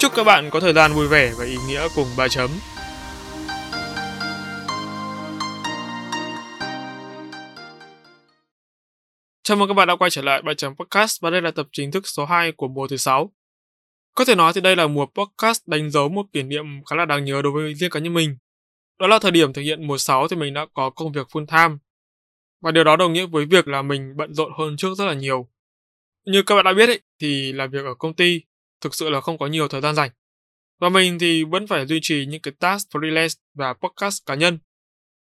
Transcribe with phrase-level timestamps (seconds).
[0.00, 2.50] Chúc các bạn có thời gian vui vẻ và ý nghĩa cùng ba chấm.
[9.42, 11.66] Chào mừng các bạn đã quay trở lại 3 chấm podcast và đây là tập
[11.72, 13.32] chính thức số 2 của mùa thứ 6.
[14.14, 17.04] Có thể nói thì đây là mùa podcast đánh dấu một kỷ niệm khá là
[17.04, 18.36] đáng nhớ đối với riêng cá nhân mình.
[18.98, 21.46] Đó là thời điểm thực hiện mùa 6 thì mình đã có công việc full
[21.46, 21.78] time.
[22.60, 25.14] Và điều đó đồng nghĩa với việc là mình bận rộn hơn trước rất là
[25.14, 25.48] nhiều.
[26.26, 28.40] Như các bạn đã biết ấy, thì làm việc ở công ty
[28.80, 30.10] thực sự là không có nhiều thời gian rảnh.
[30.80, 34.58] Và mình thì vẫn phải duy trì những cái task freelance và podcast cá nhân.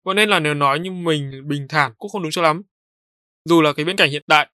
[0.05, 2.62] Vậy nên là nếu nói như mình bình thản cũng không đúng cho lắm.
[3.44, 4.50] Dù là cái viễn cảnh hiện tại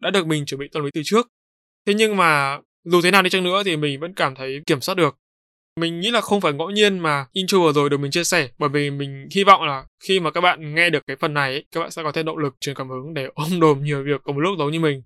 [0.00, 1.28] đã được mình chuẩn bị tâm lý từ trước.
[1.86, 4.80] Thế nhưng mà dù thế nào đi chăng nữa thì mình vẫn cảm thấy kiểm
[4.80, 5.16] soát được.
[5.80, 8.48] Mình nghĩ là không phải ngẫu nhiên mà intro vừa rồi được mình chia sẻ
[8.58, 11.52] bởi vì mình hy vọng là khi mà các bạn nghe được cái phần này
[11.52, 14.04] ấy, các bạn sẽ có thêm động lực truyền cảm hứng để ôm đồm nhiều
[14.04, 15.02] việc cùng một lúc giống như mình.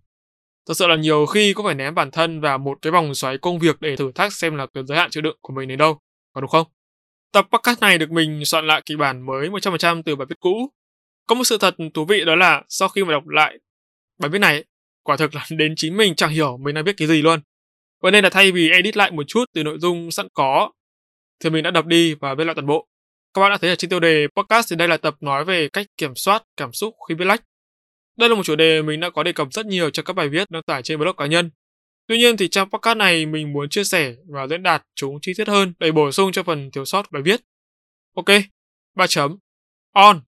[0.68, 3.38] Thật sự là nhiều khi có phải ném bản thân vào một cái vòng xoáy
[3.38, 5.78] công việc để thử thách xem là cái giới hạn chịu đựng của mình đến
[5.78, 5.98] đâu,
[6.34, 6.66] có đúng không?
[7.32, 10.70] Tập podcast này được mình soạn lại kịch bản mới 100% từ bài viết cũ.
[11.26, 13.58] Có một sự thật thú vị đó là sau khi mà đọc lại
[14.18, 14.64] bài viết này,
[15.02, 17.40] quả thực là đến chính mình chẳng hiểu mình đang viết cái gì luôn.
[18.02, 20.72] Vậy nên là thay vì edit lại một chút từ nội dung sẵn có,
[21.44, 22.86] thì mình đã đọc đi và viết lại toàn bộ.
[23.34, 25.68] Các bạn đã thấy ở trên tiêu đề podcast thì đây là tập nói về
[25.68, 27.42] cách kiểm soát cảm xúc khi viết lách.
[28.16, 30.28] Đây là một chủ đề mình đã có đề cập rất nhiều trong các bài
[30.28, 31.50] viết đăng tải trên blog cá nhân.
[32.06, 35.32] Tuy nhiên thì trong podcast này mình muốn chia sẻ và diễn đạt chúng chi
[35.36, 37.40] tiết hơn để bổ sung cho phần thiếu sót bài viết.
[38.14, 38.26] Ok,
[38.96, 39.38] 3 chấm.
[39.92, 40.20] On.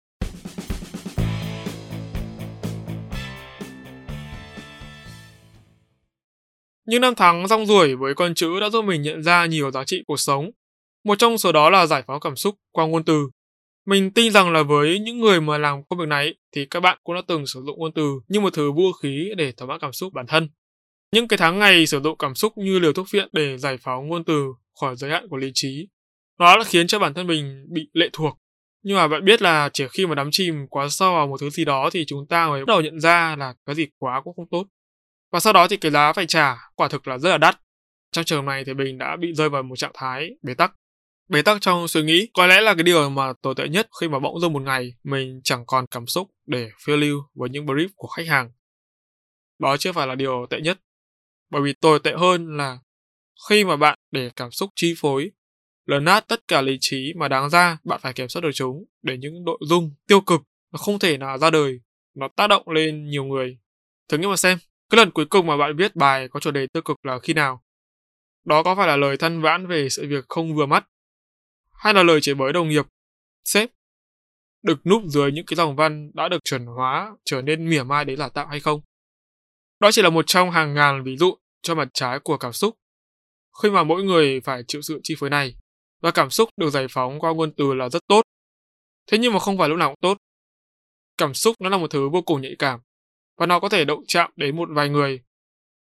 [6.86, 9.84] Những năm tháng rong ruổi với con chữ đã giúp mình nhận ra nhiều giá
[9.84, 10.50] trị cuộc sống.
[11.04, 13.30] Một trong số đó là giải phóng cảm xúc qua ngôn từ.
[13.86, 16.98] Mình tin rằng là với những người mà làm công việc này thì các bạn
[17.04, 19.78] cũng đã từng sử dụng ngôn từ như một thứ vũ khí để thỏa mãn
[19.80, 20.48] cảm xúc bản thân.
[21.12, 24.08] Những cái tháng ngày sử dụng cảm xúc như liều thuốc viện để giải phóng
[24.08, 24.46] ngôn từ
[24.80, 25.88] khỏi giới hạn của lý trí.
[26.38, 28.38] Nó đã khiến cho bản thân mình bị lệ thuộc.
[28.82, 31.50] Nhưng mà bạn biết là chỉ khi mà đắm chìm quá sâu vào một thứ
[31.50, 34.36] gì đó thì chúng ta mới bắt đầu nhận ra là cái gì quá cũng
[34.36, 34.64] không tốt.
[35.32, 37.60] Và sau đó thì cái giá phải trả quả thực là rất là đắt.
[38.12, 40.72] Trong trường này thì mình đã bị rơi vào một trạng thái bế tắc.
[41.28, 44.08] Bế tắc trong suy nghĩ có lẽ là cái điều mà tồi tệ nhất khi
[44.08, 47.66] mà bỗng dưng một ngày mình chẳng còn cảm xúc để phiêu lưu với những
[47.66, 48.50] brief của khách hàng.
[49.58, 50.80] Đó chưa phải là điều tệ nhất.
[51.50, 52.78] Bởi vì tồi tệ hơn là
[53.48, 55.30] khi mà bạn để cảm xúc chi phối,
[55.86, 58.84] lấn át tất cả lý trí mà đáng ra bạn phải kiểm soát được chúng
[59.02, 60.40] để những nội dung tiêu cực
[60.72, 61.80] nó không thể nào ra đời,
[62.14, 63.58] nó tác động lên nhiều người.
[64.08, 64.58] Thử nghĩ mà xem,
[64.90, 67.32] cái lần cuối cùng mà bạn viết bài có chủ đề tiêu cực là khi
[67.32, 67.64] nào?
[68.44, 70.86] Đó có phải là lời than vãn về sự việc không vừa mắt
[71.84, 72.84] hay là lời chửi bới đồng nghiệp,
[73.44, 73.70] sếp,
[74.62, 78.04] được núp dưới những cái dòng văn đã được chuẩn hóa trở nên mỉa mai
[78.04, 78.80] đấy là tạo hay không.
[79.80, 82.74] Đó chỉ là một trong hàng ngàn ví dụ cho mặt trái của cảm xúc.
[83.62, 85.54] Khi mà mỗi người phải chịu sự chi phối này,
[86.02, 88.22] và cảm xúc được giải phóng qua ngôn từ là rất tốt.
[89.06, 90.18] Thế nhưng mà không phải lúc nào cũng tốt.
[91.18, 92.80] Cảm xúc nó là một thứ vô cùng nhạy cảm,
[93.36, 95.22] và nó có thể động chạm đến một vài người,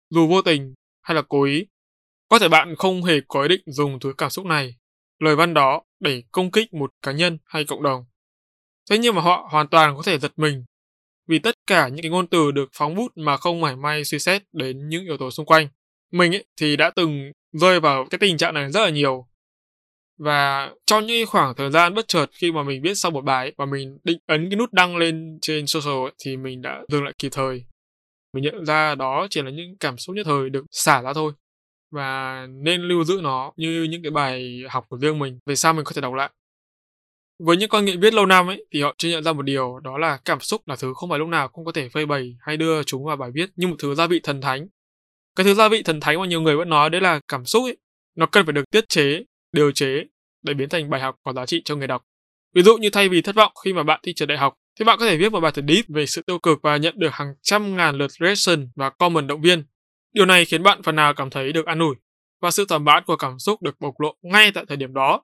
[0.09, 1.65] dù vô tình hay là cố ý.
[2.29, 4.75] Có thể bạn không hề có ý định dùng thứ cảm xúc này
[5.23, 8.05] lời văn đó để công kích một cá nhân hay cộng đồng.
[8.89, 10.65] Thế nhưng mà họ hoàn toàn có thể giật mình
[11.27, 14.19] vì tất cả những cái ngôn từ được phóng bút mà không mảy may suy
[14.19, 15.67] xét đến những yếu tố xung quanh.
[16.11, 19.27] Mình ấy, thì đã từng rơi vào cái tình trạng này rất là nhiều.
[20.17, 23.51] Và trong những khoảng thời gian bất chợt khi mà mình viết xong một bài
[23.57, 27.03] và mình định ấn cái nút đăng lên trên social ấy, thì mình đã dừng
[27.03, 27.65] lại kịp thời.
[28.33, 31.33] Mình nhận ra đó chỉ là những cảm xúc nhất thời được xả ra thôi
[31.93, 35.73] và nên lưu giữ nó như những cái bài học của riêng mình, về sau
[35.73, 36.29] mình có thể đọc lại.
[37.39, 39.79] Với những con nghiện viết lâu năm ấy, thì họ chưa nhận ra một điều,
[39.79, 42.37] đó là cảm xúc là thứ không phải lúc nào cũng có thể phơi bày
[42.41, 44.67] hay đưa chúng vào bài viết như một thứ gia vị thần thánh.
[45.35, 47.63] Cái thứ gia vị thần thánh mà nhiều người vẫn nói đấy là cảm xúc
[47.63, 47.77] ấy,
[48.15, 50.03] nó cần phải được tiết chế, điều chế
[50.41, 52.05] để biến thành bài học có giá trị cho người đọc.
[52.55, 54.85] Ví dụ như thay vì thất vọng khi mà bạn thi trượt đại học, thì
[54.85, 57.09] bạn có thể viết một bài thật deep về sự tiêu cực và nhận được
[57.11, 59.63] hàng trăm ngàn lượt reaction và comment động viên.
[60.13, 61.95] Điều này khiến bạn phần nào cảm thấy được an ủi
[62.41, 65.21] và sự thỏa mãn của cảm xúc được bộc lộ ngay tại thời điểm đó.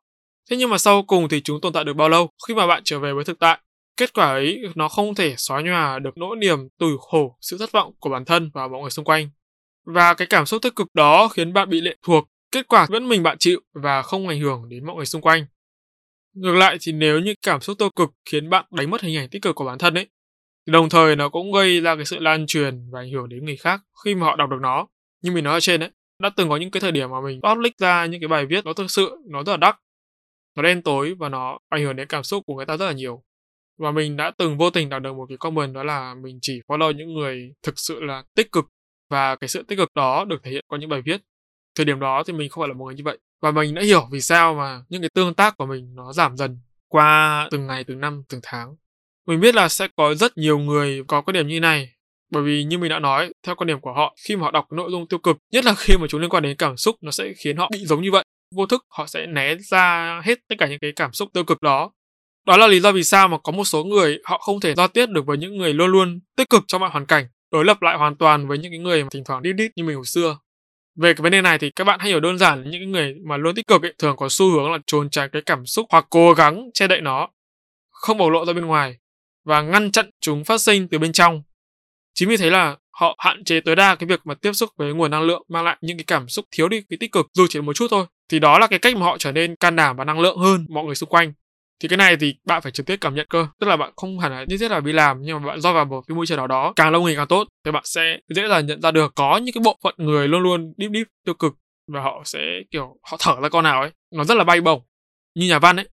[0.50, 2.82] Thế nhưng mà sau cùng thì chúng tồn tại được bao lâu khi mà bạn
[2.86, 3.60] trở về với thực tại?
[3.98, 7.72] Kết quả ấy nó không thể xóa nhòa được nỗi niềm tủi khổ, sự thất
[7.72, 9.30] vọng của bản thân và mọi người xung quanh.
[9.86, 13.10] Và cái cảm xúc tích cực đó khiến bạn bị lệ thuộc kết quả vẫn
[13.10, 15.46] mình bạn chịu và không ảnh hưởng đến mọi người xung quanh.
[16.34, 19.30] Ngược lại thì nếu như cảm xúc tiêu cực khiến bạn đánh mất hình ảnh
[19.30, 20.08] tích cực của bản thân ấy,
[20.70, 23.58] đồng thời nó cũng gây ra cái sự lan truyền và ảnh hưởng đến người
[23.58, 24.88] khác khi mà họ đọc được nó.
[25.22, 25.90] Như mình nói ở trên ấy,
[26.20, 28.66] đã từng có những cái thời điểm mà mình public ra những cái bài viết
[28.66, 29.76] nó thực sự nó rất là đắt,
[30.56, 32.92] nó đen tối và nó ảnh hưởng đến cảm xúc của người ta rất là
[32.92, 33.24] nhiều.
[33.78, 36.62] Và mình đã từng vô tình đọc được một cái comment đó là mình chỉ
[36.68, 38.66] follow những người thực sự là tích cực
[39.10, 41.22] và cái sự tích cực đó được thể hiện qua những bài viết.
[41.76, 43.82] Thời điểm đó thì mình không phải là một người như vậy và mình đã
[43.82, 47.68] hiểu vì sao mà những cái tương tác của mình nó giảm dần qua từng
[47.68, 48.76] ngày, từng năm, từng tháng.
[49.30, 51.90] Mình biết là sẽ có rất nhiều người có quan điểm như này
[52.32, 54.72] bởi vì như mình đã nói, theo quan điểm của họ, khi mà họ đọc
[54.72, 57.12] nội dung tiêu cực, nhất là khi mà chúng liên quan đến cảm xúc, nó
[57.12, 58.24] sẽ khiến họ bị giống như vậy.
[58.56, 61.62] Vô thức họ sẽ né ra hết tất cả những cái cảm xúc tiêu cực
[61.62, 61.92] đó.
[62.46, 64.88] Đó là lý do vì sao mà có một số người họ không thể giao
[64.88, 67.82] tiếp được với những người luôn luôn tích cực trong mọi hoàn cảnh, đối lập
[67.82, 70.06] lại hoàn toàn với những cái người mà thỉnh thoảng đít đít như mình hồi
[70.06, 70.38] xưa.
[70.96, 73.38] Về cái vấn đề này thì các bạn hãy hiểu đơn giản những người mà
[73.38, 76.06] luôn tích cực ấy, thường có xu hướng là trốn tránh cái cảm xúc hoặc
[76.10, 77.30] cố gắng che đậy nó,
[77.92, 78.98] không bộc lộ ra bên ngoài
[79.46, 81.44] và ngăn chặn chúng phát sinh từ bên trong.
[82.14, 84.94] Chính vì thế là họ hạn chế tối đa cái việc mà tiếp xúc với
[84.94, 87.48] nguồn năng lượng, mang lại những cái cảm xúc thiếu đi, cái tích cực, dù
[87.50, 88.06] chỉ một chút thôi.
[88.30, 90.66] Thì đó là cái cách mà họ trở nên can đảm và năng lượng hơn
[90.70, 91.34] mọi người xung quanh.
[91.82, 93.48] Thì cái này thì bạn phải trực tiếp cảm nhận cơ.
[93.60, 95.74] Tức là bạn không hẳn là nhất thiết là đi làm, nhưng mà bạn do
[95.74, 98.18] vào một cái môi trường nào đó càng lâu ngày càng tốt, thì bạn sẽ
[98.36, 101.08] dễ dàng nhận ra được có những cái bộ phận người luôn luôn deep deep,
[101.26, 101.54] tiêu cực
[101.88, 102.40] và họ sẽ,
[102.72, 104.82] kiểu, họ thở ra con nào ấy nó rất là bay bổng,
[105.36, 105.90] như nhà văn ấy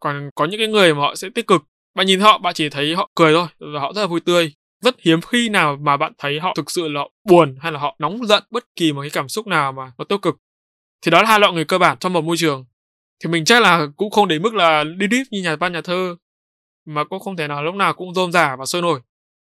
[0.00, 1.62] còn có những cái người mà họ sẽ tích cực
[1.96, 4.52] bạn nhìn họ bạn chỉ thấy họ cười thôi, và họ rất là vui tươi.
[4.84, 7.96] Rất hiếm khi nào mà bạn thấy họ thực sự là buồn hay là họ
[7.98, 10.36] nóng giận bất kỳ một cái cảm xúc nào mà nó tiêu cực.
[11.02, 12.64] Thì đó là hai loại người cơ bản trong một môi trường.
[13.24, 15.80] Thì mình chắc là cũng không đến mức là đi deep như nhà văn, nhà
[15.80, 16.16] thơ,
[16.86, 19.00] mà cũng không thể nào lúc nào cũng rôm rả và sôi nổi.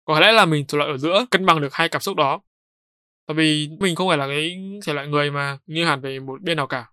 [0.04, 2.40] Có lẽ là mình thuộc loại ở giữa, cân bằng được hai cảm xúc đó.
[3.26, 6.42] Tại vì mình không phải là cái thể loại người mà nghiêng hẳn về một
[6.42, 6.86] bên nào cả.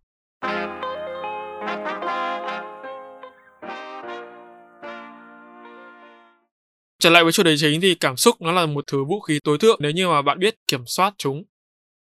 [7.06, 9.40] Trở lại với chủ đề chính thì cảm xúc nó là một thứ vũ khí
[9.44, 11.44] tối thượng nếu như mà bạn biết kiểm soát chúng.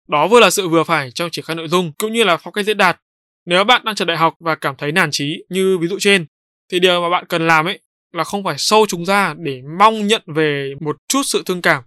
[0.07, 2.53] Đó vừa là sự vừa phải trong triển khai nội dung cũng như là phong
[2.53, 3.01] cách diễn đạt.
[3.45, 6.25] Nếu bạn đang trở đại học và cảm thấy nản trí như ví dụ trên
[6.71, 7.79] thì điều mà bạn cần làm ấy
[8.13, 11.83] là không phải sâu chúng ra để mong nhận về một chút sự thương cảm.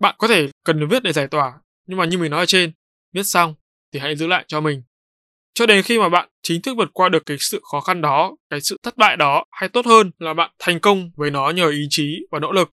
[0.00, 1.52] Bạn có thể cần viết để giải tỏa,
[1.86, 2.72] nhưng mà như mình nói ở trên,
[3.12, 3.54] viết xong
[3.92, 4.82] thì hãy giữ lại cho mình
[5.54, 8.36] cho đến khi mà bạn chính thức vượt qua được cái sự khó khăn đó,
[8.50, 11.68] cái sự thất bại đó, hay tốt hơn là bạn thành công với nó nhờ
[11.68, 12.70] ý chí và nỗ lực,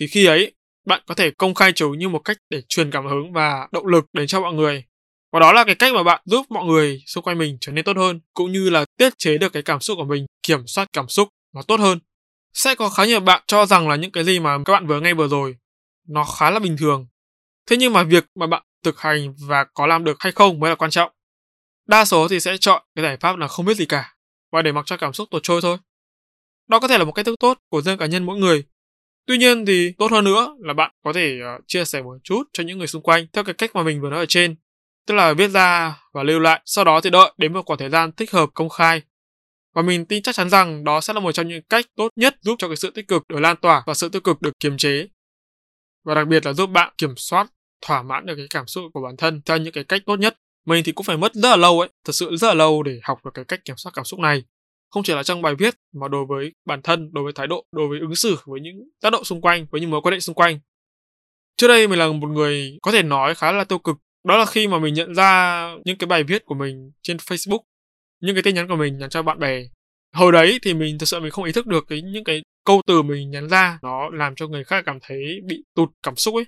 [0.00, 0.54] thì khi ấy
[0.86, 3.86] bạn có thể công khai chúng như một cách để truyền cảm hứng và động
[3.86, 4.84] lực đến cho mọi người.
[5.32, 7.84] Và đó là cái cách mà bạn giúp mọi người xung quanh mình trở nên
[7.84, 10.88] tốt hơn, cũng như là tiết chế được cái cảm xúc của mình, kiểm soát
[10.92, 11.98] cảm xúc nó tốt hơn.
[12.52, 15.00] Sẽ có khá nhiều bạn cho rằng là những cái gì mà các bạn vừa
[15.00, 15.56] nghe vừa rồi
[16.08, 17.06] nó khá là bình thường.
[17.70, 20.70] Thế nhưng mà việc mà bạn thực hành và có làm được hay không mới
[20.70, 21.12] là quan trọng.
[21.86, 24.14] Đa số thì sẽ chọn cái giải pháp là không biết gì cả
[24.52, 25.78] và để mặc cho cảm xúc tuột trôi thôi.
[26.68, 28.64] Đó có thể là một cách thức tốt của riêng cá nhân mỗi người.
[29.26, 32.42] Tuy nhiên thì tốt hơn nữa là bạn có thể ờ, chia sẻ một chút
[32.52, 34.56] cho những người xung quanh theo cái cách mà mình vừa nói ở trên.
[35.06, 37.90] Tức là viết ra và lưu lại, sau đó thì đợi đến một khoảng thời
[37.90, 39.02] gian thích hợp công khai.
[39.74, 42.36] Và mình tin chắc chắn rằng đó sẽ là một trong những cách tốt nhất
[42.40, 44.76] giúp cho cái sự tích cực được lan tỏa và sự tiêu cực được kiềm
[44.76, 45.08] chế.
[46.04, 47.46] Và đặc biệt là giúp bạn kiểm soát,
[47.80, 50.38] thỏa mãn được cái cảm xúc của bản thân theo những cái cách tốt nhất
[50.66, 53.00] mình thì cũng phải mất rất là lâu ấy, thật sự rất là lâu để
[53.02, 54.42] học được cái cách kiểm soát cảm xúc này.
[54.90, 57.64] Không chỉ là trong bài viết mà đối với bản thân, đối với thái độ,
[57.72, 60.20] đối với ứng xử với những tác động xung quanh, với những mối quan hệ
[60.20, 60.60] xung quanh.
[61.56, 63.96] Trước đây mình là một người có thể nói khá là tiêu cực.
[64.24, 67.60] Đó là khi mà mình nhận ra những cái bài viết của mình trên Facebook,
[68.20, 69.62] những cái tin nhắn của mình nhắn cho bạn bè.
[70.14, 72.82] Hồi đấy thì mình thật sự mình không ý thức được cái những cái câu
[72.86, 76.34] từ mình nhắn ra nó làm cho người khác cảm thấy bị tụt cảm xúc
[76.34, 76.44] ấy.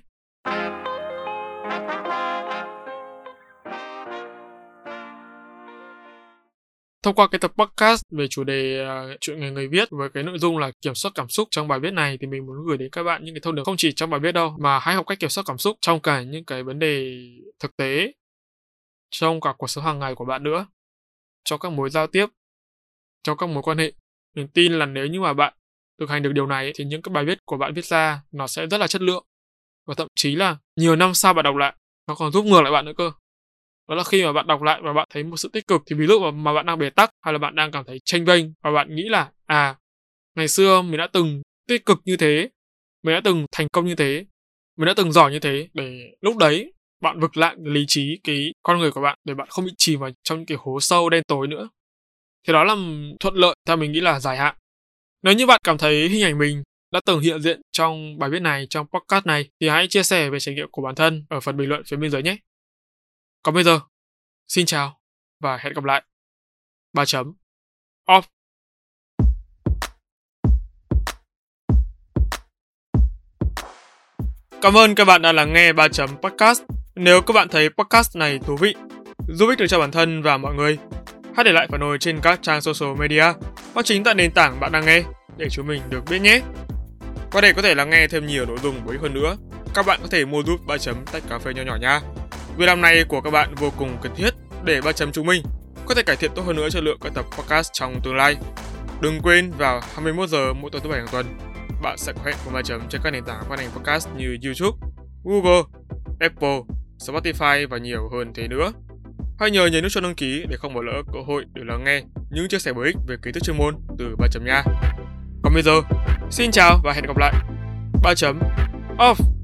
[7.07, 10.23] Thông qua cái tập podcast về chủ đề uh, chuyện nghề người viết với cái
[10.23, 12.77] nội dung là kiểm soát cảm xúc trong bài viết này thì mình muốn gửi
[12.77, 14.95] đến các bạn những cái thông điệp không chỉ trong bài viết đâu mà hãy
[14.95, 17.17] học cách kiểm soát cảm xúc trong cả những cái vấn đề
[17.59, 18.13] thực tế
[19.09, 20.67] trong cả cuộc sống hàng ngày của bạn nữa.
[21.43, 22.25] Trong các mối giao tiếp
[23.23, 23.91] trong các mối quan hệ.
[24.35, 25.53] Mình tin là nếu như mà bạn
[25.99, 28.47] thực hành được điều này thì những cái bài viết của bạn viết ra nó
[28.47, 29.25] sẽ rất là chất lượng.
[29.85, 31.75] Và thậm chí là nhiều năm sau bạn đọc lại
[32.07, 33.11] nó còn giúp ngược lại bạn nữa cơ
[33.87, 35.95] đó là khi mà bạn đọc lại và bạn thấy một sự tích cực thì
[35.95, 38.25] vì lúc mà, mà bạn đang bế tắc hay là bạn đang cảm thấy tranh
[38.25, 39.75] vênh và bạn nghĩ là à
[40.35, 42.49] ngày xưa mình đã từng tích cực như thế
[43.03, 44.25] mình đã từng thành công như thế
[44.77, 48.53] mình đã từng giỏi như thế để lúc đấy bạn vực lại lý trí cái
[48.63, 51.09] con người của bạn để bạn không bị chìm vào trong những cái hố sâu
[51.09, 51.69] đen tối nữa.
[52.47, 52.75] Thì đó là
[53.19, 54.55] thuận lợi theo mình nghĩ là dài hạn.
[55.23, 58.41] Nếu như bạn cảm thấy hình ảnh mình đã từng hiện diện trong bài viết
[58.41, 61.39] này trong podcast này thì hãy chia sẻ về trải nghiệm của bản thân ở
[61.39, 62.37] phần bình luận phía bên dưới nhé
[63.43, 63.79] còn bây giờ,
[64.47, 64.99] xin chào
[65.39, 66.03] và hẹn gặp lại.
[66.93, 67.33] 3 chấm.
[68.07, 68.21] Off.
[74.61, 76.61] Cảm ơn các bạn đã lắng nghe 3 chấm podcast.
[76.95, 78.75] Nếu các bạn thấy podcast này thú vị,
[79.27, 80.77] giúp ích được cho bản thân và mọi người,
[81.35, 83.33] hãy để lại phản hồi trên các trang social media
[83.73, 85.03] hoặc chính tại nền tảng bạn đang nghe
[85.37, 86.41] để chúng mình được biết nhé.
[87.31, 89.37] Và để có thể lắng nghe thêm nhiều nội dung bổ ích hơn nữa,
[89.73, 92.01] các bạn có thể mua giúp 3 chấm tách cà phê nhỏ nhỏ nha.
[92.57, 94.29] Việc làm này của các bạn vô cùng cần thiết
[94.63, 95.43] để ba chấm chúng mình
[95.85, 98.35] có thể cải thiện tốt hơn nữa chất lượng các tập podcast trong tương lai.
[99.01, 101.25] Đừng quên vào 21 giờ mỗi tối thứ bảy hàng tuần,
[101.81, 104.37] bạn sẽ có hẹn cùng ba chấm trên các nền tảng phát hành podcast như
[104.43, 104.87] YouTube,
[105.23, 105.63] Google,
[106.19, 106.59] Apple,
[106.99, 108.71] Spotify và nhiều hơn thế nữa.
[109.39, 111.83] Hãy nhớ nhấn nút cho đăng ký để không bỏ lỡ cơ hội để lắng
[111.83, 114.63] nghe những chia sẻ bổ ích về kiến thức chuyên môn từ ba chấm nha.
[115.43, 115.81] Còn bây giờ,
[116.31, 117.33] xin chào và hẹn gặp lại.
[118.03, 118.39] ba chấm
[118.97, 119.36] off.